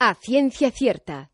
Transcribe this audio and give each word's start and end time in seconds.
A 0.00 0.14
ciencia 0.14 0.70
cierta. 0.70 1.32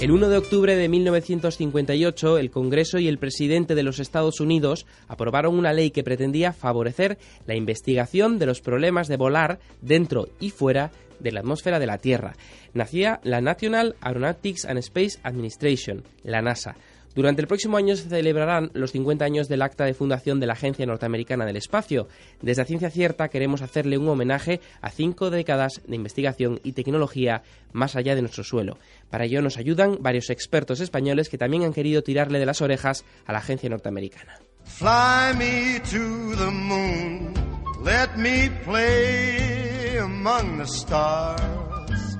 El 0.00 0.12
1 0.12 0.28
de 0.28 0.36
octubre 0.36 0.76
de 0.76 0.88
1958, 0.88 2.38
el 2.38 2.52
Congreso 2.52 3.00
y 3.00 3.08
el 3.08 3.18
presidente 3.18 3.74
de 3.74 3.82
los 3.82 3.98
Estados 3.98 4.38
Unidos 4.38 4.86
aprobaron 5.08 5.58
una 5.58 5.72
ley 5.72 5.90
que 5.90 6.04
pretendía 6.04 6.52
favorecer 6.52 7.18
la 7.44 7.56
investigación 7.56 8.38
de 8.38 8.46
los 8.46 8.60
problemas 8.60 9.08
de 9.08 9.16
volar 9.16 9.58
dentro 9.82 10.28
y 10.38 10.50
fuera 10.50 10.92
de 11.18 11.32
la 11.32 11.40
atmósfera 11.40 11.80
de 11.80 11.86
la 11.86 11.98
Tierra. 11.98 12.34
Nacía 12.72 13.18
la 13.24 13.40
National 13.40 13.96
Aeronautics 14.00 14.64
and 14.64 14.78
Space 14.78 15.18
Administration, 15.24 16.04
la 16.22 16.40
NASA. 16.40 16.76
Durante 17.14 17.42
el 17.42 17.48
próximo 17.48 17.76
año 17.76 17.96
se 17.96 18.08
celebrarán 18.08 18.70
los 18.72 18.92
50 18.92 19.24
años 19.24 19.48
del 19.48 19.62
acta 19.62 19.84
de 19.84 19.94
fundación 19.94 20.38
de 20.38 20.46
la 20.46 20.52
Agencia 20.52 20.86
Norteamericana 20.86 21.44
del 21.44 21.56
Espacio. 21.56 22.06
Desde 22.40 22.64
Ciencia 22.64 22.90
Cierta 22.90 23.28
queremos 23.28 23.62
hacerle 23.62 23.98
un 23.98 24.08
homenaje 24.08 24.60
a 24.80 24.90
cinco 24.90 25.30
décadas 25.30 25.80
de 25.86 25.96
investigación 25.96 26.60
y 26.62 26.72
tecnología 26.72 27.42
más 27.72 27.96
allá 27.96 28.14
de 28.14 28.22
nuestro 28.22 28.44
suelo. 28.44 28.78
Para 29.10 29.24
ello 29.24 29.42
nos 29.42 29.58
ayudan 29.58 29.98
varios 30.00 30.30
expertos 30.30 30.80
españoles 30.80 31.28
que 31.28 31.38
también 31.38 31.64
han 31.64 31.72
querido 31.72 32.02
tirarle 32.02 32.38
de 32.38 32.46
las 32.46 32.62
orejas 32.62 33.04
a 33.26 33.32
la 33.32 33.38
Agencia 33.38 33.68
Norteamericana. 33.68 34.38
Fly 34.64 35.34
me 35.36 35.80
to 35.80 36.36
the 36.36 36.50
moon, 36.50 37.34
let 37.82 38.16
me 38.16 38.50
play 38.64 39.98
among 39.98 40.58
the 40.58 40.66
stars. 40.66 42.18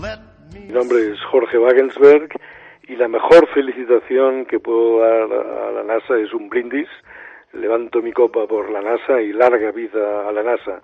Let 0.00 0.18
me... 0.52 0.66
Mi 0.66 0.72
nombre 0.74 1.10
es 1.10 1.18
Jorge 1.30 1.58
Wagensberg 1.58 2.28
y 2.90 2.96
la 2.96 3.06
mejor 3.06 3.46
felicitación 3.54 4.46
que 4.46 4.58
puedo 4.58 4.98
dar 4.98 5.32
a 5.32 5.70
la 5.70 5.84
NASA 5.84 6.18
es 6.18 6.34
un 6.34 6.48
brindis. 6.48 6.88
Levanto 7.52 8.02
mi 8.02 8.12
copa 8.12 8.48
por 8.48 8.68
la 8.68 8.80
NASA 8.82 9.22
y 9.22 9.32
larga 9.32 9.70
vida 9.70 10.28
a 10.28 10.32
la 10.32 10.42
NASA. 10.42 10.82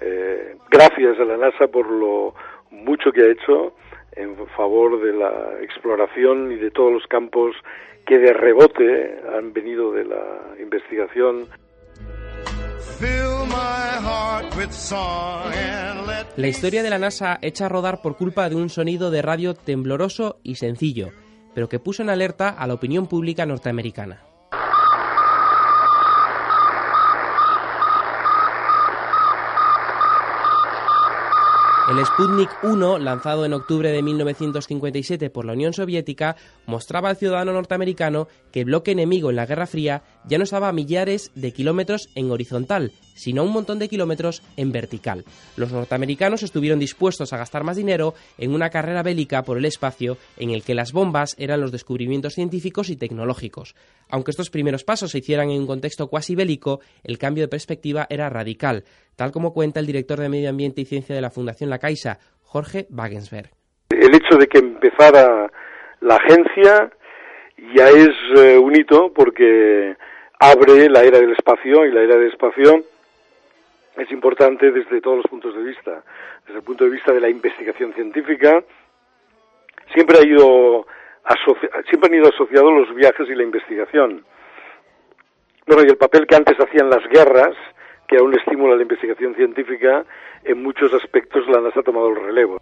Eh, 0.00 0.56
gracias 0.70 1.20
a 1.20 1.24
la 1.24 1.36
NASA 1.36 1.68
por 1.68 1.90
lo 1.90 2.34
mucho 2.70 3.12
que 3.12 3.20
ha 3.22 3.30
hecho 3.30 3.74
en 4.12 4.34
favor 4.56 5.02
de 5.02 5.12
la 5.12 5.60
exploración 5.60 6.52
y 6.52 6.56
de 6.56 6.70
todos 6.70 6.90
los 6.90 7.06
campos 7.06 7.54
que 8.06 8.18
de 8.18 8.32
rebote 8.32 9.20
han 9.36 9.52
venido 9.52 9.92
de 9.92 10.04
la 10.04 10.54
investigación. 10.58 11.48
La 16.36 16.48
historia 16.48 16.82
de 16.82 16.90
la 16.90 16.98
NASA 16.98 17.38
echa 17.42 17.66
a 17.66 17.68
rodar 17.68 18.00
por 18.00 18.16
culpa 18.16 18.48
de 18.48 18.56
un 18.56 18.70
sonido 18.70 19.10
de 19.10 19.20
radio 19.20 19.54
tembloroso 19.54 20.38
y 20.42 20.54
sencillo, 20.54 21.10
pero 21.54 21.68
que 21.68 21.78
puso 21.78 22.02
en 22.02 22.10
alerta 22.10 22.48
a 22.48 22.66
la 22.66 22.74
opinión 22.74 23.06
pública 23.06 23.46
norteamericana. 23.46 24.22
El 31.90 32.06
Sputnik 32.06 32.48
1, 32.62 33.00
lanzado 33.00 33.44
en 33.44 33.52
octubre 33.52 33.90
de 33.90 34.02
1957 34.02 35.28
por 35.28 35.44
la 35.44 35.52
Unión 35.52 35.74
Soviética, 35.74 36.36
mostraba 36.66 37.08
al 37.08 37.16
ciudadano 37.16 37.52
norteamericano 37.52 38.28
que 38.50 38.60
el 38.60 38.66
bloque 38.66 38.92
enemigo 38.92 39.30
en 39.30 39.36
la 39.36 39.46
Guerra 39.46 39.66
Fría 39.66 40.02
ya 40.26 40.38
no 40.38 40.44
estaba 40.44 40.68
a 40.68 40.72
millares 40.72 41.30
de 41.34 41.52
kilómetros 41.52 42.08
en 42.14 42.30
horizontal, 42.30 42.92
sino 43.14 43.44
un 43.44 43.52
montón 43.52 43.78
de 43.78 43.88
kilómetros 43.88 44.42
en 44.56 44.72
vertical. 44.72 45.24
Los 45.56 45.72
norteamericanos 45.72 46.42
estuvieron 46.42 46.78
dispuestos 46.78 47.32
a 47.32 47.36
gastar 47.36 47.64
más 47.64 47.76
dinero 47.76 48.14
en 48.38 48.54
una 48.54 48.70
carrera 48.70 49.02
bélica 49.02 49.42
por 49.42 49.58
el 49.58 49.64
espacio 49.64 50.16
en 50.36 50.50
el 50.50 50.62
que 50.62 50.74
las 50.74 50.92
bombas 50.92 51.34
eran 51.38 51.60
los 51.60 51.72
descubrimientos 51.72 52.34
científicos 52.34 52.90
y 52.90 52.96
tecnológicos. 52.96 53.74
Aunque 54.08 54.30
estos 54.30 54.50
primeros 54.50 54.84
pasos 54.84 55.10
se 55.10 55.18
hicieran 55.18 55.50
en 55.50 55.60
un 55.60 55.66
contexto 55.66 56.08
cuasi 56.08 56.34
bélico, 56.34 56.80
el 57.02 57.18
cambio 57.18 57.44
de 57.44 57.48
perspectiva 57.48 58.06
era 58.10 58.28
radical, 58.28 58.84
tal 59.16 59.32
como 59.32 59.52
cuenta 59.52 59.80
el 59.80 59.86
director 59.86 60.20
de 60.20 60.28
Medio 60.28 60.50
Ambiente 60.50 60.80
y 60.80 60.84
Ciencia 60.84 61.14
de 61.14 61.20
la 61.20 61.30
Fundación 61.30 61.70
La 61.70 61.78
Caixa, 61.78 62.18
Jorge 62.40 62.86
Wagensberg. 62.90 63.50
El 63.90 64.14
hecho 64.14 64.36
de 64.38 64.46
que 64.46 64.58
empezara 64.58 65.50
la 66.02 66.16
agencia 66.16 66.90
ya 67.74 67.88
es 67.88 68.10
eh, 68.36 68.58
un 68.58 68.74
hito 68.74 69.12
porque 69.12 69.96
abre 70.38 70.88
la 70.88 71.02
era 71.04 71.18
del 71.18 71.32
espacio 71.32 71.86
y 71.86 71.92
la 71.92 72.02
era 72.02 72.16
del 72.16 72.28
espacio 72.28 72.82
es 73.96 74.10
importante 74.10 74.70
desde 74.70 75.00
todos 75.00 75.18
los 75.18 75.26
puntos 75.26 75.54
de 75.54 75.62
vista. 75.62 76.02
Desde 76.46 76.58
el 76.58 76.64
punto 76.64 76.84
de 76.84 76.90
vista 76.90 77.12
de 77.12 77.20
la 77.20 77.28
investigación 77.28 77.92
científica, 77.94 78.64
siempre 79.94 80.18
ha 80.18 80.26
ido 80.26 80.86
siempre 81.88 82.08
han 82.08 82.14
ido 82.14 82.28
asociados 82.28 82.72
los 82.72 82.94
viajes 82.96 83.28
y 83.28 83.34
la 83.34 83.44
investigación. 83.44 84.24
Bueno, 85.66 85.84
y 85.86 85.90
el 85.90 85.96
papel 85.96 86.26
que 86.26 86.34
antes 86.34 86.58
hacían 86.58 86.90
las 86.90 87.06
guerras, 87.08 87.54
que 88.08 88.16
era 88.16 88.24
un 88.24 88.36
estímulo 88.36 88.72
a 88.72 88.76
la 88.76 88.82
investigación 88.82 89.36
científica, 89.36 90.04
en 90.42 90.60
muchos 90.60 90.92
aspectos 90.94 91.46
la 91.46 91.60
NASA 91.60 91.78
ha 91.78 91.84
tomado 91.84 92.08
el 92.08 92.16
relevo. 92.16 92.60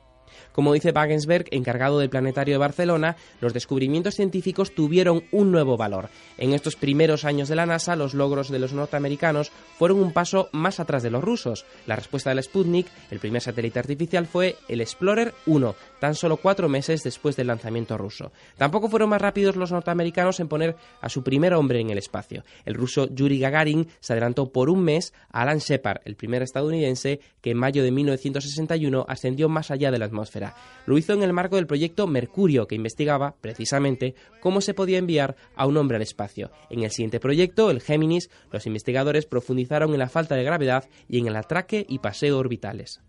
Como 0.52 0.72
dice 0.72 0.92
Wagensberg, 0.92 1.46
encargado 1.50 1.98
del 1.98 2.10
Planetario 2.10 2.54
de 2.54 2.58
Barcelona, 2.58 3.16
los 3.40 3.54
descubrimientos 3.54 4.14
científicos 4.14 4.74
tuvieron 4.74 5.24
un 5.32 5.52
nuevo 5.52 5.76
valor. 5.76 6.08
En 6.38 6.52
estos 6.52 6.76
primeros 6.76 7.24
años 7.24 7.48
de 7.48 7.56
la 7.56 7.66
NASA, 7.66 7.96
los 7.96 8.14
logros 8.14 8.50
de 8.50 8.58
los 8.58 8.72
norteamericanos 8.72 9.52
fueron 9.78 10.00
un 10.00 10.12
paso 10.12 10.48
más 10.52 10.80
atrás 10.80 11.02
de 11.02 11.10
los 11.10 11.22
rusos. 11.22 11.64
La 11.86 11.96
respuesta 11.96 12.30
del 12.30 12.42
Sputnik, 12.42 12.86
el 13.10 13.18
primer 13.18 13.42
satélite 13.42 13.78
artificial, 13.78 14.26
fue 14.26 14.56
el 14.68 14.80
Explorer 14.80 15.34
1, 15.46 15.74
tan 16.00 16.14
solo 16.14 16.38
cuatro 16.38 16.68
meses 16.68 17.04
después 17.04 17.36
del 17.36 17.46
lanzamiento 17.46 17.96
ruso. 17.96 18.32
Tampoco 18.56 18.88
fueron 18.88 19.10
más 19.10 19.22
rápidos 19.22 19.54
los 19.54 19.70
norteamericanos 19.70 20.40
en 20.40 20.48
poner 20.48 20.76
a 21.00 21.08
su 21.08 21.22
primer 21.22 21.54
hombre 21.54 21.80
en 21.80 21.90
el 21.90 21.98
espacio. 21.98 22.42
El 22.64 22.74
ruso 22.74 23.08
Yuri 23.14 23.38
Gagarin 23.38 23.86
se 24.00 24.14
adelantó 24.14 24.50
por 24.50 24.70
un 24.70 24.82
mes 24.82 25.12
a 25.30 25.42
Alan 25.42 25.58
Shepard, 25.58 26.00
el 26.04 26.16
primer 26.16 26.42
estadounidense 26.42 27.20
que 27.40 27.50
en 27.50 27.58
mayo 27.58 27.82
de 27.82 27.92
1961 27.92 29.04
ascendió 29.08 29.48
más 29.48 29.70
allá 29.70 29.90
de 29.90 29.98
la 29.98 30.06
atmósfera. 30.06 30.54
Lo 30.86 30.98
hizo 30.98 31.12
en 31.12 31.22
el 31.22 31.32
marco 31.32 31.56
del 31.56 31.66
proyecto 31.66 32.06
Mercurio, 32.06 32.66
que 32.66 32.74
investigaba, 32.74 33.36
precisamente, 33.40 34.14
cómo 34.40 34.60
se 34.60 34.74
podía 34.74 34.98
enviar 34.98 35.36
a 35.54 35.66
un 35.66 35.76
hombre 35.76 35.96
al 35.96 36.02
espacio. 36.02 36.50
En 36.70 36.82
el 36.82 36.90
siguiente 36.90 37.20
proyecto, 37.20 37.70
el 37.70 37.80
Géminis, 37.80 38.30
los 38.50 38.66
investigadores 38.66 39.26
profundizaron 39.26 39.92
en 39.92 39.98
la 39.98 40.08
falta 40.08 40.34
de 40.34 40.44
gravedad 40.44 40.88
y 41.08 41.18
en 41.18 41.26
el 41.26 41.36
atraque 41.36 41.84
y 41.88 41.98
paseo 41.98 42.38
orbitales. 42.38 43.00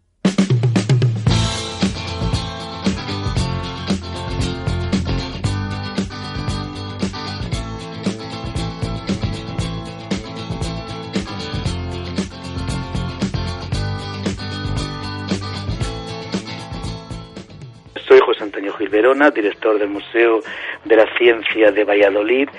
Verona, 18.92 19.32
director 19.32 19.80
del 19.80 19.90
Museo 19.90 20.42
de 20.86 20.96
la 20.96 21.06
Ciencia 21.18 21.72
de 21.72 21.84
Valladolid 21.84 22.50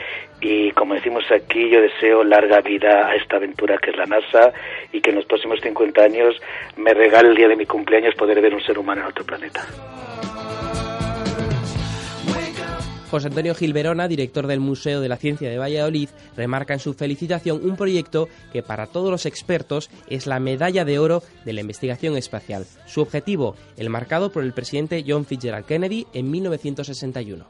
y 0.41 0.73
como 0.73 0.95
decimos 0.95 1.23
aquí, 1.31 1.71
yo 1.71 1.81
deseo 1.81 2.25
larga 2.25 2.61
vida 2.61 3.07
a 3.07 3.15
esta 3.15 3.37
aventura 3.37 3.79
que 3.79 3.91
es 3.91 3.97
la 3.97 4.07
NASA 4.07 4.53
y 4.93 5.01
que 5.01 5.11
en 5.11 5.17
los 5.17 5.27
próximos 5.27 5.61
50 5.61 6.03
años 6.03 6.35
me 6.77 6.93
regale 6.93 7.29
el 7.29 7.37
día 7.37 7.49
de 7.49 7.57
mi 7.57 7.67
cumpleaños 7.67 8.17
poder 8.17 8.41
ver 8.41 8.53
un 8.53 8.63
ser 8.63 8.77
humano 8.77 9.03
en 9.03 9.07
otro 9.07 9.25
planeta. 9.25 9.65
José 13.13 13.29
Antonio 13.29 13.55
Gil 13.55 13.75
Verona, 13.75 14.09
director 14.09 14.47
del 14.47 14.61
Museo 14.61 15.03
de 15.03 15.09
la 15.11 15.19
Ciencia 15.19 15.51
de 15.51 15.59
Valladolid, 15.59 16.09
remarca 16.35 16.73
en 16.73 16.81
su 16.81 16.95
felicitación 16.95 17.61
un 17.63 17.77
proyecto 17.77 18.31
que 18.55 18.63
para 18.63 18.87
todos 18.87 19.11
los 19.11 19.27
expertos 19.27 19.91
es 20.09 20.27
la 20.27 20.41
medalla 20.41 20.87
de 20.87 20.99
oro 20.99 21.23
de 21.45 21.53
la 21.53 21.61
investigación 21.61 22.17
espacial. 22.17 22.65
Su 22.87 23.03
objetivo, 23.03 23.55
el 23.77 23.91
marcado 23.91 24.33
por 24.33 24.43
el 24.43 24.55
presidente 24.55 25.05
John 25.07 25.27
Fitzgerald 25.27 25.67
Kennedy 25.67 26.07
en 26.15 26.31
1961. 26.31 27.45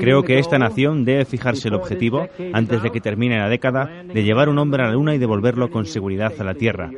Creo 0.00 0.22
que 0.22 0.38
esta 0.38 0.58
nación 0.58 1.04
debe 1.04 1.26
fijarse 1.26 1.68
el 1.68 1.74
objetivo, 1.74 2.26
antes 2.54 2.82
de 2.82 2.90
que 2.90 3.02
termine 3.02 3.36
la 3.36 3.50
década, 3.50 4.02
de 4.02 4.24
llevar 4.24 4.48
un 4.48 4.58
hombre 4.58 4.82
a 4.82 4.86
la 4.86 4.92
Luna 4.94 5.14
y 5.14 5.18
devolverlo 5.18 5.70
con 5.70 5.84
seguridad 5.84 6.32
a 6.38 6.44
la 6.44 6.54
Tierra. 6.54 6.90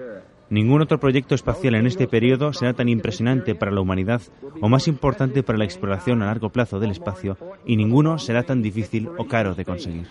Ningún 0.50 0.82
otro 0.82 0.99
proyecto 0.99 1.35
espacial 1.35 1.75
en 1.75 1.87
este 1.87 2.06
periodo 2.06 2.52
será 2.52 2.75
tan 2.75 2.88
impresionante 2.88 3.55
para 3.55 3.73
la 3.73 3.81
humanidad 3.81 4.20
o 4.61 4.69
más 4.69 4.88
importante 4.88 5.43
para 5.43 5.58
la 5.58 5.64
exploración 5.64 6.23
a 6.23 6.26
largo 6.26 6.50
plazo 6.50 6.79
del 6.79 6.91
espacio 6.91 7.37
y 7.64 7.76
ninguno 7.76 8.19
será 8.19 8.43
tan 8.43 8.62
difícil 8.62 9.08
o 9.17 9.26
caro 9.26 9.55
de 9.55 9.64
conseguir. 9.64 10.06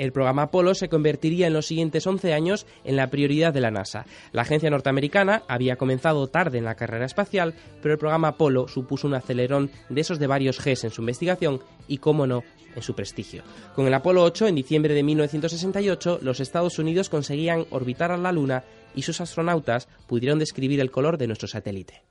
El 0.00 0.12
programa 0.12 0.44
Apolo 0.44 0.74
se 0.74 0.88
convertiría 0.88 1.46
en 1.46 1.52
los 1.52 1.66
siguientes 1.66 2.06
11 2.06 2.32
años 2.32 2.66
en 2.84 2.96
la 2.96 3.10
prioridad 3.10 3.52
de 3.52 3.60
la 3.60 3.70
NASA. 3.70 4.06
La 4.32 4.40
agencia 4.40 4.70
norteamericana 4.70 5.42
había 5.46 5.76
comenzado 5.76 6.26
tarde 6.26 6.56
en 6.56 6.64
la 6.64 6.74
carrera 6.74 7.04
espacial, 7.04 7.52
pero 7.82 7.92
el 7.92 7.98
programa 7.98 8.28
Apolo 8.28 8.66
supuso 8.66 9.06
un 9.06 9.12
acelerón 9.12 9.70
de 9.90 10.00
esos 10.00 10.18
de 10.18 10.26
varios 10.26 10.58
Gs 10.58 10.84
en 10.84 10.90
su 10.90 11.02
investigación 11.02 11.60
y, 11.86 11.98
cómo 11.98 12.26
no, 12.26 12.42
en 12.74 12.80
su 12.80 12.94
prestigio. 12.94 13.42
Con 13.74 13.86
el 13.86 13.92
Apolo 13.92 14.24
8, 14.24 14.46
en 14.46 14.54
diciembre 14.54 14.94
de 14.94 15.02
1968, 15.02 16.20
los 16.22 16.40
Estados 16.40 16.78
Unidos 16.78 17.10
conseguían 17.10 17.66
orbitar 17.68 18.10
a 18.10 18.16
la 18.16 18.32
Luna 18.32 18.64
y 18.94 19.02
sus 19.02 19.20
astronautas 19.20 19.86
pudieron 20.06 20.38
describir 20.38 20.80
el 20.80 20.90
color 20.90 21.18
de 21.18 21.26
nuestro 21.26 21.46
satélite. 21.46 22.04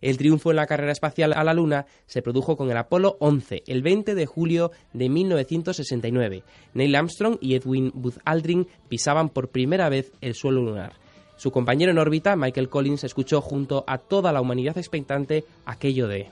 El 0.00 0.18
triunfo 0.18 0.50
en 0.50 0.56
la 0.56 0.66
carrera 0.66 0.92
espacial 0.92 1.32
a 1.32 1.44
la 1.44 1.54
Luna 1.54 1.86
se 2.06 2.22
produjo 2.22 2.56
con 2.56 2.70
el 2.70 2.76
Apolo 2.76 3.16
11, 3.20 3.64
el 3.66 3.82
20 3.82 4.14
de 4.14 4.26
julio 4.26 4.70
de 4.92 5.08
1969. 5.08 6.42
Neil 6.74 6.94
Armstrong 6.94 7.38
y 7.40 7.54
Edwin 7.54 7.90
Buzz 7.94 8.18
Aldrin 8.24 8.68
pisaban 8.88 9.28
por 9.28 9.48
primera 9.48 9.88
vez 9.88 10.12
el 10.20 10.34
suelo 10.34 10.62
lunar. 10.62 10.94
Su 11.36 11.50
compañero 11.50 11.92
en 11.92 11.98
órbita, 11.98 12.34
Michael 12.34 12.70
Collins, 12.70 13.04
escuchó 13.04 13.40
junto 13.40 13.84
a 13.86 13.98
toda 13.98 14.32
la 14.32 14.40
humanidad 14.40 14.78
expectante 14.78 15.44
aquello 15.66 16.08
de... 16.08 16.30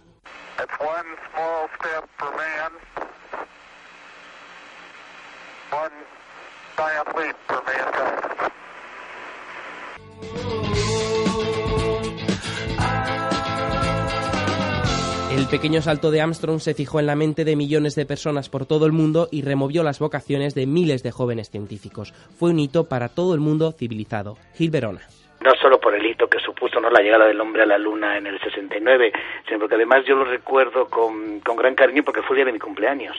El 15.45 15.51
pequeño 15.51 15.83
salto 15.83 16.11
de 16.11 16.23
Armstrong 16.23 16.59
se 16.59 16.73
fijó 16.73 17.01
en 17.01 17.07
la 17.07 17.17
mente 17.17 17.45
de 17.45 17.55
millones 17.55 17.95
de 17.97 18.07
personas 18.07 18.49
por 18.49 18.65
todo 18.65 18.87
el 18.87 18.93
mundo 18.93 19.29
y 19.31 19.43
removió 19.43 19.83
las 19.83 19.99
vocaciones 19.99 20.55
de 20.55 20.67
miles 20.67 21.03
de 21.03 21.11
jóvenes 21.11 21.51
científicos. 21.51 22.15
Fue 22.39 22.49
un 22.49 22.59
hito 22.59 22.89
para 22.89 23.11
todo 23.11 23.35
el 23.35 23.41
mundo 23.41 23.71
civilizado. 23.73 24.39
Gil 24.55 24.71
Verona 24.71 25.03
no 25.43 25.55
solo 25.61 25.79
por 25.79 25.95
el 25.95 26.07
hito 26.07 26.27
que 26.27 26.39
supuso 26.39 26.81
no 26.81 26.89
la 26.89 27.03
llegada 27.03 27.27
del 27.27 27.39
hombre 27.39 27.63
a 27.63 27.67
la 27.67 27.77
luna 27.77 28.17
en 28.17 28.27
el 28.27 28.41
69, 28.41 29.13
sino 29.47 29.59
porque 29.59 29.75
además 29.75 30.03
yo 30.07 30.17
lo 30.17 30.25
recuerdo 30.25 30.87
con, 30.87 31.41
con 31.41 31.57
gran 31.57 31.75
cariño 31.75 32.03
porque 32.03 32.23
fue 32.23 32.37
el 32.37 32.39
día 32.39 32.47
de 32.47 32.53
mi 32.53 32.59
cumpleaños. 32.59 33.15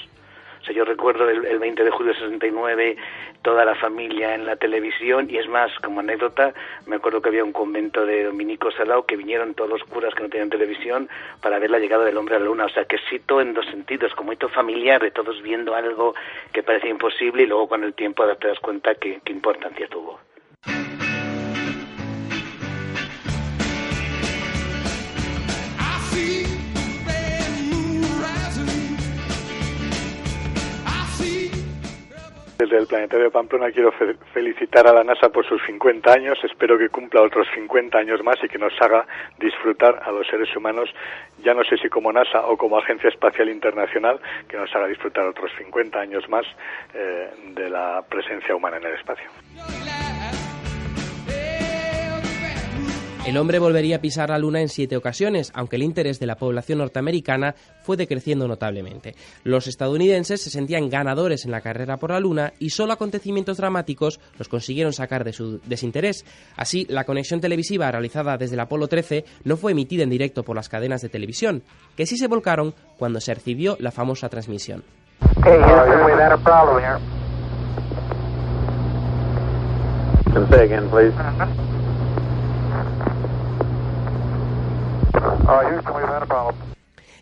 O 0.65 0.67
sea, 0.67 0.75
yo 0.75 0.83
recuerdo 0.83 1.29
el, 1.29 1.45
el 1.45 1.59
20 1.59 1.83
de 1.83 1.91
julio 1.91 2.13
de 2.13 2.19
69 2.19 2.97
toda 3.43 3.65
la 3.65 3.75
familia 3.75 4.33
en 4.33 4.47
la 4.47 4.55
televisión 4.55 5.27
y 5.29 5.37
es 5.37 5.47
más, 5.47 5.71
como 5.83 5.99
anécdota, 5.99 6.55
me 6.87 6.95
acuerdo 6.95 7.21
que 7.21 7.29
había 7.29 7.43
un 7.43 7.51
convento 7.51 8.03
de 8.03 8.23
dominicos 8.23 8.73
al 8.79 8.87
lado 8.87 9.05
que 9.05 9.15
vinieron 9.15 9.53
todos 9.53 9.69
los 9.69 9.83
curas 9.83 10.15
que 10.15 10.23
no 10.23 10.29
tenían 10.29 10.49
televisión 10.49 11.07
para 11.39 11.59
ver 11.59 11.69
la 11.69 11.77
llegada 11.77 12.03
del 12.03 12.17
hombre 12.17 12.37
a 12.37 12.39
la 12.39 12.45
luna. 12.45 12.65
O 12.65 12.69
sea, 12.69 12.85
que 12.85 12.97
cito 13.11 13.41
en 13.41 13.53
dos 13.53 13.67
sentidos, 13.67 14.15
como 14.15 14.33
hito 14.33 14.49
familiar 14.49 14.99
de 15.03 15.11
todos 15.11 15.39
viendo 15.43 15.75
algo 15.75 16.15
que 16.51 16.63
parecía 16.63 16.89
imposible 16.89 17.43
y 17.43 17.45
luego 17.45 17.67
con 17.67 17.83
el 17.83 17.93
tiempo 17.93 18.25
te 18.37 18.47
das 18.47 18.59
cuenta 18.59 18.95
qué 18.95 19.21
importancia 19.27 19.87
tuvo. 19.87 20.19
Desde 32.57 32.77
el 32.77 32.87
Planetario 32.87 33.25
de 33.25 33.31
Pamplona 33.31 33.69
quiero 33.69 33.91
felicitar 34.33 34.87
a 34.87 34.93
la 34.93 35.03
NASA 35.03 35.27
por 35.29 35.45
sus 35.45 35.61
50 35.65 36.13
años. 36.13 36.37
Espero 36.43 36.77
que 36.77 36.87
cumpla 36.87 37.21
otros 37.21 37.47
50 37.53 37.97
años 37.97 38.23
más 38.23 38.37
y 38.43 38.47
que 38.47 38.57
nos 38.57 38.71
haga 38.79 39.05
disfrutar 39.39 40.01
a 40.05 40.11
los 40.11 40.25
seres 40.27 40.55
humanos, 40.55 40.89
ya 41.43 41.53
no 41.53 41.63
sé 41.65 41.77
si 41.77 41.89
como 41.89 42.13
NASA 42.13 42.47
o 42.47 42.55
como 42.55 42.77
Agencia 42.77 43.09
Espacial 43.09 43.49
Internacional, 43.49 44.21
que 44.47 44.55
nos 44.55 44.73
haga 44.73 44.87
disfrutar 44.87 45.25
otros 45.27 45.51
50 45.57 45.99
años 45.99 46.29
más 46.29 46.45
eh, 46.93 47.29
de 47.53 47.69
la 47.69 48.03
presencia 48.07 48.55
humana 48.55 48.77
en 48.77 48.85
el 48.85 48.93
espacio. 48.93 49.29
El 53.25 53.37
hombre 53.37 53.57
volvería 53.57 53.95
a 53.95 54.01
pisar 54.01 54.29
la 54.29 54.37
Luna 54.37 54.61
en 54.61 54.69
siete 54.69 54.95
ocasiones, 54.95 55.51
aunque 55.55 55.77
el 55.77 55.83
interés 55.83 56.19
de 56.19 56.27
la 56.27 56.35
población 56.35 56.77
norteamericana 56.77 57.55
fue 57.81 57.97
decreciendo 57.97 58.47
notablemente. 58.47 59.15
Los 59.43 59.65
estadounidenses 59.65 60.41
se 60.41 60.51
sentían 60.51 60.89
ganadores 60.89 61.43
en 61.43 61.49
la 61.49 61.61
carrera 61.61 61.97
por 61.97 62.11
la 62.11 62.19
Luna 62.19 62.53
y 62.59 62.69
solo 62.69 62.93
acontecimientos 62.93 63.57
dramáticos 63.57 64.19
los 64.37 64.47
consiguieron 64.47 64.93
sacar 64.93 65.23
de 65.23 65.33
su 65.33 65.59
desinterés. 65.65 66.23
Así, 66.55 66.85
la 66.87 67.03
conexión 67.03 67.41
televisiva 67.41 67.89
realizada 67.89 68.37
desde 68.37 68.53
el 68.53 68.59
Apolo 68.59 68.87
13 68.87 69.25
no 69.43 69.57
fue 69.57 69.71
emitida 69.71 70.03
en 70.03 70.11
directo 70.11 70.43
por 70.43 70.55
las 70.55 70.69
cadenas 70.69 71.01
de 71.01 71.09
televisión, 71.09 71.63
que 71.97 72.05
sí 72.05 72.17
se 72.17 72.27
volcaron 72.27 72.75
cuando 72.99 73.19
se 73.19 73.33
recibió 73.33 73.75
la 73.79 73.89
famosa 73.89 74.29
transmisión. 74.29 74.83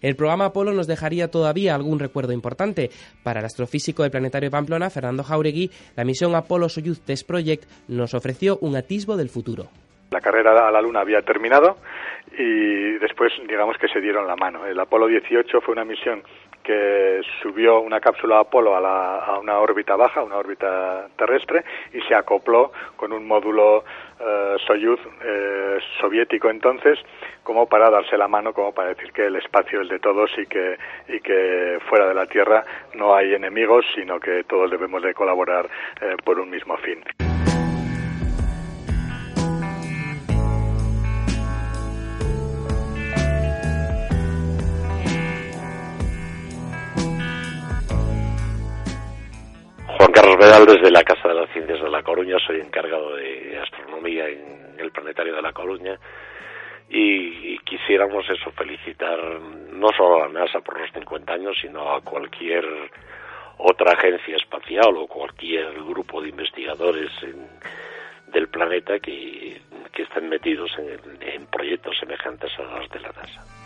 El 0.01 0.17
programa 0.17 0.45
Apolo 0.45 0.73
nos 0.73 0.85
dejaría 0.85 1.31
todavía 1.31 1.75
algún 1.75 1.97
recuerdo 1.97 2.33
importante. 2.33 2.89
Para 3.23 3.39
el 3.39 3.45
astrofísico 3.45 4.03
del 4.03 4.11
planetario 4.11 4.47
de 4.47 4.51
Pamplona, 4.51 4.89
Fernando 4.89 5.23
Jauregui, 5.23 5.71
la 5.95 6.03
misión 6.03 6.35
Apolo-Soyuz 6.35 7.05
Test 7.05 7.25
Project 7.25 7.63
nos 7.87 8.13
ofreció 8.13 8.57
un 8.59 8.75
atisbo 8.75 9.15
del 9.15 9.29
futuro. 9.29 9.69
La 10.11 10.19
carrera 10.19 10.67
a 10.67 10.71
la 10.71 10.81
Luna 10.81 10.99
había 10.99 11.21
terminado 11.21 11.77
y 12.37 12.97
después, 12.99 13.31
digamos 13.47 13.77
que 13.77 13.87
se 13.87 14.01
dieron 14.01 14.27
la 14.27 14.35
mano. 14.35 14.65
El 14.65 14.79
Apolo 14.79 15.07
18 15.07 15.61
fue 15.61 15.71
una 15.71 15.85
misión 15.85 16.21
que 16.63 17.21
subió 17.41 17.81
una 17.81 17.99
cápsula 17.99 18.39
Apolo 18.39 18.75
a, 18.75 19.25
a 19.25 19.39
una 19.39 19.59
órbita 19.59 19.95
baja, 19.95 20.23
una 20.23 20.37
órbita 20.37 21.07
terrestre, 21.17 21.63
y 21.93 22.01
se 22.01 22.15
acopló 22.15 22.71
con 22.95 23.11
un 23.11 23.27
módulo 23.27 23.83
eh, 24.19 24.55
Soyuz 24.65 24.99
eh, 25.23 25.77
soviético 25.99 26.49
entonces, 26.49 26.97
como 27.43 27.67
para 27.67 27.89
darse 27.89 28.17
la 28.17 28.27
mano, 28.27 28.53
como 28.53 28.73
para 28.73 28.89
decir 28.89 29.11
que 29.11 29.25
el 29.25 29.35
espacio 29.35 29.81
es 29.81 29.89
de 29.89 29.99
todos 29.99 30.31
y 30.37 30.45
que, 30.45 30.77
y 31.09 31.19
que 31.19 31.79
fuera 31.89 32.07
de 32.07 32.13
la 32.13 32.25
Tierra 32.25 32.63
no 32.93 33.15
hay 33.15 33.33
enemigos, 33.33 33.85
sino 33.95 34.19
que 34.19 34.43
todos 34.45 34.71
debemos 34.71 35.03
de 35.03 35.13
colaborar 35.13 35.69
eh, 36.01 36.15
por 36.23 36.39
un 36.39 36.49
mismo 36.49 36.77
fin. 36.77 37.03
Carlos 50.13 50.37
Vedal 50.37 50.67
desde 50.67 50.91
la 50.91 51.03
Casa 51.03 51.27
de 51.27 51.33
las 51.33 51.49
Ciencias 51.49 51.81
de 51.81 51.89
La 51.89 52.03
Coruña, 52.03 52.37
soy 52.45 52.59
encargado 52.59 53.15
de 53.15 53.59
astronomía 53.59 54.27
en 54.29 54.75
el 54.77 54.91
Planetario 54.91 55.35
de 55.35 55.41
La 55.41 55.53
Coruña 55.53 55.97
y, 56.87 57.57
quisiéramos 57.59 58.23
eso, 58.29 58.51
felicitar 58.51 59.17
no 59.71 59.89
solo 59.97 60.23
a 60.23 60.27
la 60.27 60.41
NASA 60.41 60.59
por 60.59 60.79
los 60.79 60.91
50 60.91 61.33
años, 61.33 61.57
sino 61.59 61.91
a 61.91 62.01
cualquier 62.01 62.63
otra 63.57 63.93
agencia 63.93 64.35
espacial 64.35 64.95
o 64.97 65.07
cualquier 65.07 65.73
grupo 65.81 66.21
de 66.21 66.29
investigadores 66.29 67.09
del 68.27 68.47
planeta 68.49 68.99
que, 68.99 69.61
estén 69.97 70.29
metidos 70.29 70.71
en 70.77 71.47
proyectos 71.47 71.97
semejantes 71.97 72.51
a 72.59 72.77
los 72.77 72.89
de 72.89 72.99
la 72.99 73.11
NASA. 73.13 73.62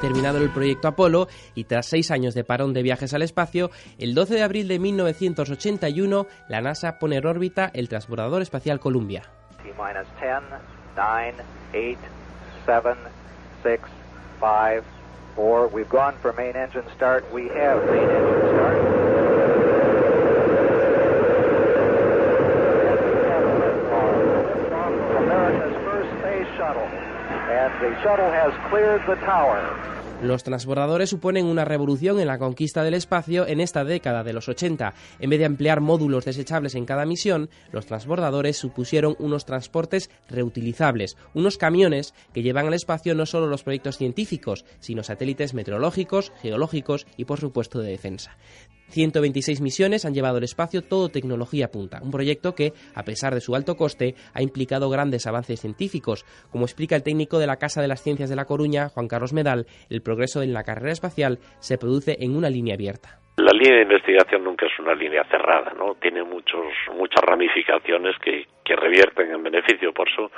Terminado 0.00 0.38
el 0.38 0.50
proyecto 0.50 0.88
Apolo 0.88 1.28
y 1.54 1.64
tras 1.64 1.86
seis 1.86 2.10
años 2.10 2.34
de 2.34 2.44
parón 2.44 2.72
de 2.72 2.82
viajes 2.82 3.14
al 3.14 3.22
espacio, 3.22 3.70
el 3.98 4.14
12 4.14 4.34
de 4.34 4.42
abril 4.42 4.68
de 4.68 4.78
1981 4.78 6.26
la 6.48 6.60
NASA 6.60 6.98
pone 6.98 7.16
en 7.16 7.26
órbita 7.26 7.70
el 7.74 7.88
transbordador 7.88 8.42
espacial 8.42 8.80
Columbia. 8.80 9.24
The 9.62 9.72
shuttle 16.98 17.24
has 17.54 17.82
cleared 17.88 18.42
the 18.42 18.52
tower. 18.56 18.85
Los 30.22 30.44
transbordadores 30.44 31.10
suponen 31.10 31.44
una 31.44 31.66
revolución 31.66 32.18
en 32.20 32.26
la 32.26 32.38
conquista 32.38 32.82
del 32.82 32.94
espacio 32.94 33.46
en 33.46 33.60
esta 33.60 33.84
década 33.84 34.24
de 34.24 34.32
los 34.32 34.48
80. 34.48 34.94
En 35.18 35.30
vez 35.30 35.38
de 35.38 35.44
emplear 35.44 35.82
módulos 35.82 36.24
desechables 36.24 36.74
en 36.74 36.86
cada 36.86 37.04
misión, 37.04 37.50
los 37.70 37.84
transbordadores 37.84 38.56
supusieron 38.56 39.14
unos 39.18 39.44
transportes 39.44 40.10
reutilizables, 40.28 41.18
unos 41.34 41.58
camiones 41.58 42.14
que 42.32 42.42
llevan 42.42 42.66
al 42.66 42.74
espacio 42.74 43.14
no 43.14 43.26
solo 43.26 43.46
los 43.46 43.62
proyectos 43.62 43.98
científicos, 43.98 44.64
sino 44.80 45.02
satélites 45.02 45.52
meteorológicos, 45.52 46.32
geológicos 46.40 47.06
y 47.18 47.26
por 47.26 47.38
supuesto 47.38 47.80
de 47.80 47.90
defensa. 47.90 48.36
126 48.88 49.60
misiones 49.60 50.04
han 50.04 50.14
llevado 50.14 50.38
al 50.38 50.44
espacio 50.44 50.82
todo 50.82 51.08
tecnología 51.08 51.68
punta, 51.68 52.00
un 52.02 52.10
proyecto 52.10 52.54
que, 52.54 52.72
a 52.94 53.02
pesar 53.02 53.34
de 53.34 53.40
su 53.40 53.54
alto 53.54 53.76
coste, 53.76 54.14
ha 54.34 54.42
implicado 54.42 54.90
grandes 54.90 55.26
avances 55.26 55.60
científicos. 55.60 56.24
Como 56.50 56.64
explica 56.64 56.96
el 56.96 57.02
técnico 57.02 57.38
de 57.38 57.46
la 57.46 57.56
Casa 57.56 57.82
de 57.82 57.88
las 57.88 58.02
Ciencias 58.02 58.30
de 58.30 58.36
La 58.36 58.44
Coruña, 58.44 58.88
Juan 58.88 59.08
Carlos 59.08 59.32
Medal, 59.32 59.66
el 59.90 60.02
progreso 60.02 60.42
en 60.42 60.52
la 60.52 60.64
carrera 60.64 60.92
espacial 60.92 61.38
se 61.58 61.78
produce 61.78 62.16
en 62.20 62.36
una 62.36 62.50
línea 62.50 62.74
abierta. 62.74 63.20
La 63.36 63.52
línea 63.52 63.76
de 63.76 63.82
investigación 63.82 64.44
nunca 64.44 64.66
es 64.66 64.78
una 64.78 64.94
línea 64.94 65.22
cerrada, 65.24 65.74
¿no? 65.76 65.96
Tiene 65.96 66.22
muchos, 66.22 66.66
muchas 66.94 67.22
ramificaciones 67.22 68.16
que, 68.18 68.46
que 68.64 68.74
revierten 68.74 69.30
en 69.30 69.42
beneficio. 69.42 69.92
Por 69.92 70.08
eso, 70.08 70.30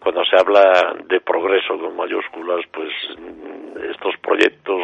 cuando 0.00 0.24
se 0.24 0.36
habla 0.36 0.96
de 1.08 1.20
progreso 1.20 1.78
con 1.78 1.96
mayúsculas, 1.96 2.66
pues 2.72 2.90
estos 3.88 4.16
proyectos 4.20 4.80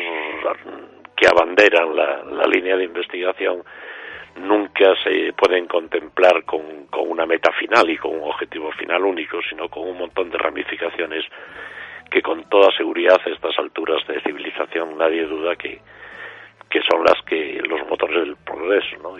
que 1.20 1.28
abanderan 1.28 1.94
la, 1.94 2.46
línea 2.46 2.76
de 2.76 2.84
investigación 2.84 3.62
nunca 4.36 4.94
se 5.04 5.34
pueden 5.34 5.66
contemplar 5.66 6.44
con, 6.44 6.62
una 7.06 7.26
meta 7.26 7.52
final 7.52 7.90
y 7.90 7.98
con 7.98 8.14
un 8.14 8.22
objetivo 8.22 8.72
final 8.72 9.04
único, 9.04 9.38
sino 9.48 9.68
con 9.68 9.86
un 9.86 9.98
montón 9.98 10.30
de 10.30 10.38
ramificaciones 10.38 11.24
que 12.10 12.22
con 12.22 12.48
toda 12.48 12.74
seguridad 12.74 13.18
a 13.24 13.30
estas 13.30 13.56
alturas 13.58 13.98
de 14.08 14.20
civilización 14.22 14.96
nadie 14.96 15.26
duda 15.26 15.54
que, 15.56 15.78
que 16.70 16.80
son 16.90 17.04
las 17.04 17.22
que 17.26 17.60
los 17.68 17.86
motores 17.86 18.24
del 18.24 18.36
progreso, 18.36 18.96
¿no? 19.02 19.16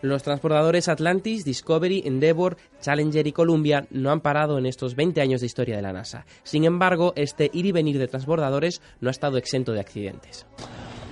Los 0.00 0.24
transportadores 0.24 0.88
Atlantis, 0.88 1.44
Discovery, 1.44 2.02
Endeavour, 2.06 2.56
Challenger 2.80 3.26
y 3.26 3.32
Columbia 3.32 3.84
no 3.90 4.10
han 4.10 4.20
parado 4.20 4.58
en 4.58 4.66
estos 4.66 4.96
20 4.96 5.20
años 5.20 5.40
de 5.42 5.46
historia 5.46 5.76
de 5.76 5.82
la 5.82 5.92
NASA. 5.92 6.24
Sin 6.42 6.64
embargo, 6.64 7.12
este 7.14 7.50
ir 7.52 7.66
y 7.66 7.72
venir 7.72 7.98
de 7.98 8.08
transbordadores 8.08 8.82
no 9.00 9.08
ha 9.08 9.12
estado 9.12 9.36
exento 9.36 9.72
de 9.72 9.80
accidentes. 9.80 10.46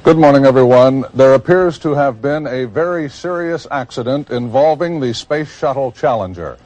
Good 0.02 0.16
morning, 0.16 0.47
everyone. 0.47 1.04
There 1.14 1.35
appears 1.35 1.78
to 1.80 1.95
have 1.95 2.23
been 2.23 2.47
a 2.47 2.64
very 2.64 3.11
serious 3.11 3.66
accident 3.71 4.30
involving 4.30 4.99
the 4.99 5.12
Space 5.12 5.50
Shuttle 5.50 5.92
Challenger. 5.92 6.57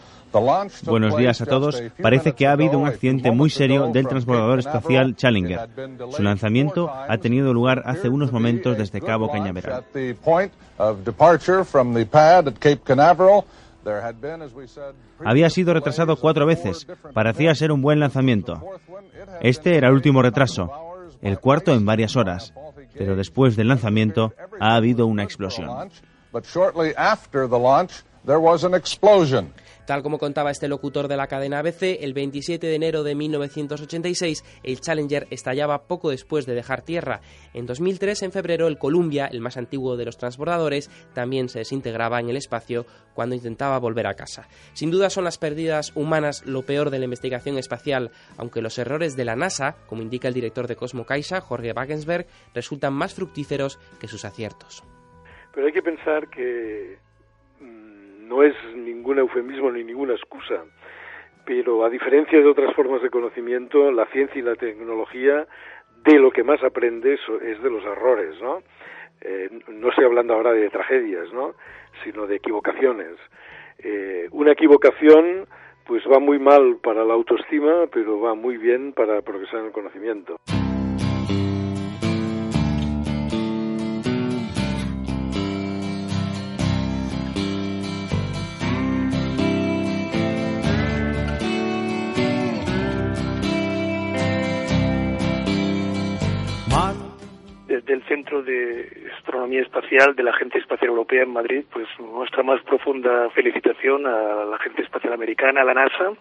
Buenos 0.85 1.17
días 1.17 1.41
a 1.41 1.47
todos. 1.47 1.83
Parece 2.01 2.33
que 2.33 2.47
ha 2.47 2.53
habido 2.53 2.79
un 2.79 2.87
accidente 2.87 3.33
muy 3.33 3.51
serio 3.51 3.89
del 3.93 4.07
transbordador 4.07 4.61
espacial 4.61 5.17
Challenger. 5.17 5.69
Su 6.11 6.23
lanzamiento 6.23 6.91
ha 6.91 7.19
tenido 7.19 7.53
lugar 7.53 7.83
hace 7.87 8.09
unos 8.09 8.33
momentos 8.33 8.79
desde 8.79 9.01
Cabo 9.01 9.31
Cañaveral. 9.31 9.85
Había 15.25 15.51
sido 15.51 15.75
retrasado 15.75 16.17
cuatro 16.17 16.47
veces. 16.47 16.87
Parecía 17.13 17.55
ser 17.55 17.73
un 17.73 17.83
buen 17.83 17.99
lanzamiento. 18.01 18.61
Este 19.41 19.77
era 19.77 19.89
el 19.89 19.95
último 19.95 20.23
retraso, 20.23 20.71
el 21.21 21.39
cuarto 21.39 21.73
en 21.73 21.85
varias 21.85 22.17
horas 22.17 22.55
pero 22.97 23.17
después 23.17 23.57
del 23.57 23.69
lanzamiento 23.69 24.33
ha 24.61 24.77
habido 24.77 25.07
una 25.07 25.23
explosión. 25.23 25.91
Tal 29.87 30.03
como 30.03 30.19
contaba 30.19 30.51
este 30.51 30.67
locutor 30.67 31.09
de 31.09 31.17
la 31.19 31.27
cadena 31.27 31.59
ABC, 31.59 31.99
el 32.01 32.15
27 32.15 32.67
de 32.67 32.75
enero 32.75 33.03
de 33.03 33.15
1986 33.15 34.43
el 34.63 34.81
Challenger 34.81 35.27
estallaba 35.31 35.83
poco 35.83 36.09
después 36.09 36.47
de 36.47 36.55
dejar 36.55 36.81
tierra. 36.81 37.21
En 37.53 37.67
2003, 37.67 38.23
en 38.23 38.33
febrero, 38.33 38.67
el 38.67 38.79
Columbia, 38.79 39.27
el 39.27 39.43
más 39.43 39.59
antiguo 39.59 39.99
de 39.99 40.07
los 40.07 40.17
transbordadores, 40.17 40.89
también 41.13 41.51
se 41.51 41.59
desintegraba 41.59 42.19
en 42.19 42.31
el 42.31 42.39
espacio 42.39 42.87
cuando 43.13 43.35
intentaba 43.35 43.79
volver 43.79 44.07
a 44.07 44.15
casa. 44.15 44.49
Sin 44.73 44.91
duda 44.91 45.11
son 45.11 45.25
las 45.25 45.37
pérdidas 45.37 45.93
humanas 45.95 46.47
lo 46.47 46.63
peor 46.63 46.89
de 46.89 47.01
la 47.01 47.05
investigación 47.05 47.59
espacial, 47.59 48.11
aunque 48.39 48.63
los 48.63 48.79
errores 48.79 49.17
de 49.17 49.27
la 49.27 49.37
NASA, 49.37 49.77
como 49.87 50.01
indica 50.01 50.29
el 50.29 50.35
director 50.35 50.67
de 50.67 50.77
Cosmo 50.77 51.05
Caixa, 51.05 51.43
Jorge 51.43 51.73
Wagensberg, 51.73 52.27
resultan 52.55 52.95
más 52.95 53.13
fructíferos 53.13 53.79
que 54.01 54.09
sus 54.09 54.25
aciertos. 54.25 54.83
Pero 55.55 55.67
hay 55.67 55.73
que 55.75 55.83
pensar 55.83 56.29
que 56.31 57.04
no 58.29 58.43
es 58.43 58.55
ningún 58.75 59.19
eufemismo 59.19 59.71
ni 59.71 59.85
ninguna 59.85 60.15
excusa, 60.15 60.65
pero 61.45 61.85
a 61.85 61.91
diferencia 61.91 62.39
de 62.39 62.47
otras 62.47 62.75
formas 62.75 63.03
de 63.03 63.11
conocimiento, 63.11 63.91
la 63.91 64.07
ciencia 64.07 64.39
y 64.39 64.43
la 64.43 64.57
tecnología 64.57 65.47
de 66.05 66.19
lo 66.19 66.31
que 66.31 66.43
más 66.43 66.63
aprende 66.63 67.15
es 67.15 67.63
de 67.63 67.71
los 67.71 67.85
errores, 67.85 68.41
¿no? 68.41 68.63
Eh, 69.21 69.49
no 69.69 69.89
estoy 69.89 70.05
hablando 70.05 70.35
ahora 70.35 70.53
de 70.53 70.69
tragedias, 70.69 71.33
¿no? 71.33 71.55
Sino 72.03 72.27
de 72.27 72.37
equivocaciones. 72.37 73.17
Eh, 73.79 74.29
una 74.33 74.53
equivocación 74.53 75.47
pues 75.87 76.03
va 76.11 76.19
muy 76.19 76.39
mal 76.39 76.79
para 76.83 77.05
la 77.05 77.15
autoestima, 77.15 77.87
pero 77.93 78.21
va 78.21 78.35
muy 78.35 78.57
bien 78.57 78.93
para 78.93 79.21
progresar 79.23 79.61
en 79.61 79.67
el 79.67 79.73
conocimiento. 79.73 80.37
Del 97.83 98.03
Centro 98.05 98.43
de 98.43 99.11
Astronomía 99.17 99.63
Espacial 99.63 100.15
de 100.15 100.23
la 100.23 100.31
Agencia 100.31 100.61
Espacial 100.61 100.91
Europea 100.91 101.23
en 101.23 101.33
Madrid, 101.33 101.65
pues 101.73 101.87
nuestra 101.99 102.43
más 102.43 102.63
profunda 102.63 103.31
felicitación 103.31 104.07
a 104.07 104.45
la 104.45 104.57
Agencia 104.57 104.85
Espacial 104.85 105.13
Americana, 105.13 105.63
a 105.63 105.65
la 105.65 105.75
NASA, 105.75 106.13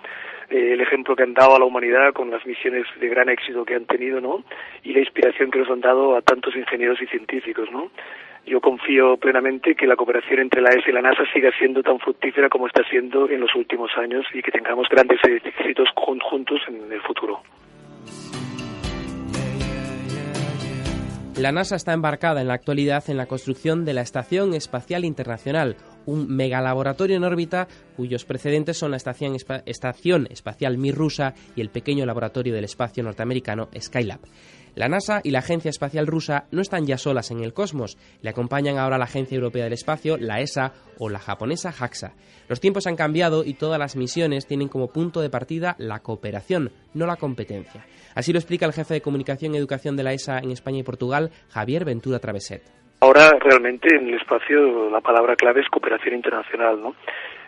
eh, 0.49 0.73
el 0.73 0.81
ejemplo 0.81 1.15
que 1.15 1.23
han 1.23 1.33
dado 1.33 1.55
a 1.55 1.59
la 1.59 1.65
humanidad 1.65 2.13
con 2.13 2.31
las 2.31 2.45
misiones 2.45 2.85
de 2.99 3.07
gran 3.07 3.29
éxito 3.29 3.65
que 3.65 3.75
han 3.75 3.85
tenido, 3.85 4.21
¿no? 4.21 4.43
Y 4.83 4.93
la 4.93 4.99
inspiración 4.99 5.51
que 5.51 5.59
nos 5.59 5.69
han 5.69 5.81
dado 5.81 6.15
a 6.15 6.21
tantos 6.21 6.55
ingenieros 6.55 7.01
y 7.01 7.07
científicos, 7.07 7.69
¿no? 7.71 7.91
Yo 8.45 8.59
confío 8.59 9.15
plenamente 9.17 9.73
que 9.73 9.87
la 9.87 9.95
cooperación 9.95 10.39
entre 10.39 10.61
la 10.61 10.69
ESA 10.69 10.89
y 10.89 10.93
la 10.93 11.01
NASA 11.01 11.23
siga 11.31 11.49
siendo 11.57 11.81
tan 11.81 11.99
fructífera 11.99 12.49
como 12.49 12.67
está 12.67 12.83
siendo 12.89 13.29
en 13.29 13.39
los 13.39 13.55
últimos 13.55 13.91
años 13.97 14.25
y 14.33 14.41
que 14.41 14.51
tengamos 14.51 14.89
grandes 14.89 15.19
éxitos 15.23 15.87
conjuntos 15.95 16.59
en 16.67 16.91
el 16.91 17.01
futuro. 17.01 17.41
La 21.37 21.51
NASA 21.51 21.75
está 21.75 21.93
embarcada 21.93 22.41
en 22.41 22.47
la 22.47 22.53
actualidad 22.53 23.03
en 23.09 23.17
la 23.17 23.25
construcción 23.25 23.85
de 23.85 23.93
la 23.93 24.01
Estación 24.01 24.53
Espacial 24.53 25.03
Internacional, 25.03 25.77
un 26.05 26.27
megalaboratorio 26.27 27.17
en 27.17 27.23
órbita 27.23 27.67
cuyos 27.97 28.23
precedentes 28.23 28.77
son 28.77 28.91
la 28.91 28.97
Estación, 28.97 30.27
Espacial 30.29 30.77
Mir 30.77 30.93
rusa 30.93 31.33
y 31.55 31.61
el 31.61 31.69
pequeño 31.69 32.05
laboratorio 32.05 32.53
del 32.53 32.65
espacio 32.65 33.03
norteamericano 33.03 33.69
Skylab. 33.75 34.19
La 34.75 34.87
NASA 34.87 35.21
y 35.23 35.29
la 35.29 35.39
Agencia 35.39 35.69
Espacial 35.69 36.07
Rusa 36.07 36.45
no 36.51 36.59
están 36.59 36.87
ya 36.87 36.97
solas 36.97 37.29
en 37.29 37.43
el 37.43 37.53
cosmos, 37.53 37.95
le 38.23 38.31
acompañan 38.31 38.79
ahora 38.79 38.97
la 38.97 39.03
Agencia 39.03 39.35
Europea 39.35 39.65
del 39.65 39.73
Espacio, 39.73 40.17
la 40.17 40.41
ESA 40.41 40.73
o 40.97 41.09
la 41.09 41.19
japonesa 41.19 41.71
JAXA. 41.71 42.13
Los 42.49 42.59
tiempos 42.59 42.87
han 42.87 42.95
cambiado 42.95 43.43
y 43.45 43.53
todas 43.53 43.77
las 43.77 43.95
misiones 43.95 44.47
tienen 44.47 44.69
como 44.69 44.91
punto 44.91 45.21
de 45.21 45.29
partida 45.29 45.75
la 45.77 45.99
cooperación, 45.99 46.71
no 46.95 47.05
la 47.05 47.17
competencia. 47.17 47.85
Así 48.15 48.33
lo 48.33 48.39
explica 48.39 48.65
el 48.65 48.73
jefe 48.73 48.95
de 48.95 49.01
Comunicación 49.01 49.53
y 49.53 49.57
Educación 49.57 49.95
de 49.95 50.03
la 50.03 50.13
ESA 50.13 50.39
en 50.39 50.49
España 50.49 50.79
y 50.79 50.83
Portugal, 50.83 51.29
Javier 51.49 51.85
Ventura 51.85 52.17
Traveset. 52.17 52.63
Ahora 52.99 53.31
realmente 53.39 53.95
en 53.95 54.07
el 54.07 54.15
espacio 54.15 54.89
la 54.89 55.01
palabra 55.01 55.35
clave 55.35 55.61
es 55.61 55.67
cooperación 55.67 56.15
internacional, 56.15 56.81
¿no? 56.81 56.95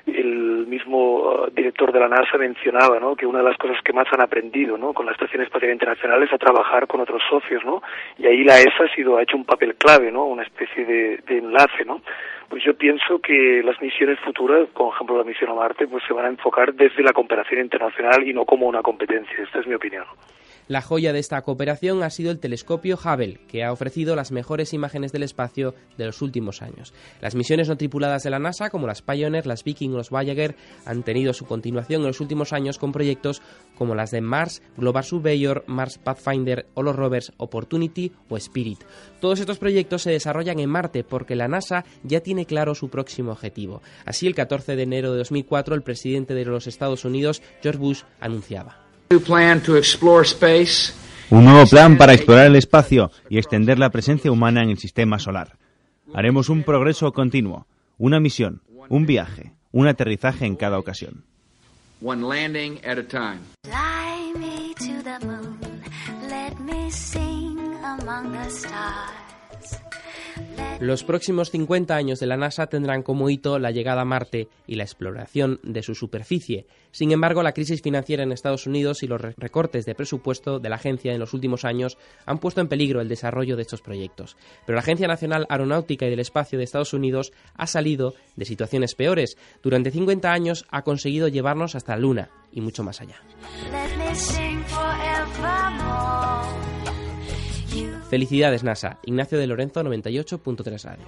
El 0.06 0.68
mismo 0.68 1.18
uh, 1.18 1.50
director 1.52 1.92
de 1.92 2.00
la 2.00 2.08
NASA 2.08 2.38
mencionaba 2.38 3.00
¿no? 3.00 3.16
que 3.16 3.26
una 3.26 3.40
de 3.40 3.46
las 3.46 3.58
cosas 3.58 3.78
que 3.84 3.94
más 3.94 4.08
han 4.12 4.22
aprendido 4.22 4.78
¿no? 4.78 4.94
con 4.94 5.06
la 5.06 5.12
Estación 5.14 5.42
Espacial 5.42 5.72
Internacional 5.72 6.22
es 6.24 6.32
a 6.32 6.38
trabajar 6.38 6.88
con 6.88 7.02
otros 7.02 7.22
socios, 7.30 7.64
¿no? 7.66 7.82
Y 8.18 8.28
ahí 8.28 8.44
la 8.44 8.60
ESA 8.60 8.86
ha 8.86 8.96
sido 8.96 9.18
ha 9.18 9.24
hecho 9.24 9.38
un 9.38 9.46
papel 9.46 9.76
clave, 9.76 10.12
¿no? 10.12 10.26
Una 10.26 10.44
especie 10.44 10.86
de, 10.86 11.18
de 11.26 11.38
enlace, 11.40 11.86
¿no? 11.86 12.02
Pues 12.50 12.64
yo 12.64 12.76
pienso 12.76 13.20
que 13.20 13.64
las 13.64 13.82
misiones 13.82 14.20
futuras, 14.20 14.68
por 14.70 14.94
ejemplo 14.94 15.18
la 15.18 15.24
misión 15.24 15.50
a 15.50 15.56
Marte, 15.56 15.88
pues 15.88 16.04
se 16.08 16.14
van 16.14 16.26
a 16.26 16.30
enfocar 16.30 16.74
desde 16.74 17.04
la 17.04 17.14
cooperación 17.14 17.62
internacional 17.62 18.28
y 18.28 18.34
no 18.34 18.46
como 18.46 18.68
una 18.68 18.82
competencia. 18.82 19.44
Esta 19.44 19.60
es 19.60 19.68
mi 19.68 19.74
opinión. 19.74 20.06
La 20.68 20.82
joya 20.82 21.14
de 21.14 21.20
esta 21.20 21.42
cooperación 21.44 22.02
ha 22.02 22.10
sido 22.10 22.32
el 22.32 22.40
telescopio 22.40 22.98
Hubble, 22.98 23.40
que 23.48 23.64
ha 23.64 23.72
ofrecido 23.72 24.16
las 24.16 24.32
mejores 24.32 24.74
imágenes 24.74 25.12
del 25.12 25.22
espacio 25.22 25.76
de 25.96 26.06
los 26.06 26.24
últimos 26.24 26.64
años. 26.64 26.92
Las 27.22 27.36
misiones 27.36 27.70
no 27.70 27.78
tripuladas 27.78 28.24
de 28.24 28.32
la 28.32 28.40
NASA, 28.40 28.72
como 28.72 28.88
las 28.88 29.04
Pioneer, 29.04 29.46
las 29.46 29.64
Viking 29.64 29.92
o 29.92 29.98
los 29.98 30.10
Voyager, 30.10 30.56
han 30.86 31.04
tenido 31.04 31.34
su 31.34 31.46
continuación 31.46 32.02
en 32.02 32.08
los 32.08 32.20
últimos 32.20 32.52
años 32.52 32.80
con 32.80 32.92
proyectos 32.92 33.44
como 33.78 33.94
las 33.94 34.10
de 34.10 34.22
Mars, 34.22 34.64
Global 34.76 35.04
Surveyor, 35.04 35.64
Mars 35.68 36.00
Pathfinder 36.00 36.66
o 36.74 36.82
los 36.82 36.96
rovers 36.96 37.32
Opportunity 37.38 38.12
o 38.30 38.38
Spirit. 38.38 38.84
Todos 39.20 39.40
estos 39.40 39.60
proyectos 39.60 40.02
se 40.02 40.12
desarrollan 40.12 40.60
en 40.60 40.70
Marte 40.70 41.04
porque 41.04 41.36
la 41.36 41.48
NASA 41.48 41.86
ya 42.04 42.22
tiene 42.22 42.48
claro 42.48 42.74
su 42.74 42.90
próximo 42.90 43.32
objetivo. 43.32 43.84
Así, 44.04 44.26
el 44.26 44.34
14 44.34 44.76
de 44.76 44.84
enero 44.84 45.12
de 45.12 45.20
2004, 45.20 45.76
el 45.76 45.84
presidente 45.84 46.34
de 46.34 46.46
los 46.46 46.66
Estados 46.66 47.06
Unidos, 47.06 47.44
George 47.62 47.80
Bush, 47.80 48.02
anunciaba. 48.20 48.85
Plan 49.26 49.62
to 49.62 49.78
explore 49.78 50.26
space 50.26 50.94
Un 51.30 51.46
nuevo 51.46 51.66
plan 51.66 51.98
para 51.98 52.14
explorar 52.14 52.46
el 52.48 52.56
espacio 52.56 53.12
y 53.30 53.38
extender 53.38 53.80
la 53.80 53.90
presencia 53.90 54.32
humana 54.32 54.62
en 54.62 54.70
el 54.70 54.78
sistema 54.78 55.18
solar. 55.20 55.58
Haremos 56.14 56.50
un 56.50 56.64
progreso 56.64 57.12
continuo, 57.14 57.66
una 57.98 58.20
misión, 58.20 58.62
un 58.90 59.06
viaje, 59.06 59.54
un 59.72 59.88
aterrizaje 59.88 60.46
en 60.46 60.56
cada 60.56 60.78
ocasión. 60.78 61.24
one 62.02 62.22
landing 62.22 62.80
at 62.86 62.98
a 62.98 63.04
time. 63.04 63.40
Fly 63.64 64.34
me 64.38 64.74
to 64.76 65.02
the 65.02 65.26
moon, 65.26 65.82
let 66.30 66.60
me 66.60 66.90
sing 66.92 67.58
among 67.84 68.32
the 68.32 68.50
stars. 68.50 69.25
Los 70.82 71.06
próximos 71.06 71.52
50 71.52 71.96
años 71.96 72.20
de 72.20 72.28
la 72.28 72.36
NASA 72.36 72.68
tendrán 72.68 73.02
como 73.02 73.30
hito 73.30 73.60
la 73.60 73.72
llegada 73.72 74.02
a 74.02 74.06
Marte 74.06 74.50
y 74.68 74.76
la 74.76 74.84
exploración 74.84 75.62
de 75.64 75.82
su 75.82 75.96
superficie. 75.96 76.66
Sin 76.92 77.14
embargo, 77.14 77.44
la 77.44 77.54
crisis 77.54 77.82
financiera 77.82 78.24
en 78.24 78.34
Estados 78.34 78.68
Unidos 78.68 79.02
y 79.02 79.08
los 79.08 79.22
recortes 79.22 79.86
de 79.86 79.96
presupuesto 79.96 80.60
de 80.60 80.68
la 80.68 80.76
agencia 80.76 81.14
en 81.14 81.20
los 81.20 81.34
últimos 81.34 81.64
años 81.64 81.98
han 82.26 82.40
puesto 82.40 82.60
en 82.60 82.68
peligro 82.68 83.00
el 83.00 83.08
desarrollo 83.08 83.56
de 83.56 83.62
estos 83.62 83.82
proyectos. 83.82 84.36
Pero 84.66 84.76
la 84.76 84.82
Agencia 84.82 85.08
Nacional 85.08 85.46
Aeronáutica 85.50 86.08
y 86.08 86.10
del 86.10 86.20
Espacio 86.20 86.58
de 86.58 86.66
Estados 86.66 86.94
Unidos 86.94 87.32
ha 87.56 87.68
salido 87.68 88.14
de 88.36 88.44
situaciones 88.44 88.96
peores. 88.96 89.38
Durante 89.64 89.92
50 89.92 90.30
años 90.30 90.66
ha 90.70 90.82
conseguido 90.82 91.30
llevarnos 91.30 91.76
hasta 91.76 91.94
la 91.94 92.02
Luna 92.02 92.30
y 92.52 92.60
mucho 92.60 92.84
más 92.84 93.00
allá. 93.00 93.22
Felicidades 98.10 98.64
NASA. 98.64 99.00
Ignacio 99.04 99.38
de 99.38 99.48
Lorenzo 99.48 99.84
98.3 99.84 100.84
Radio. 100.84 101.06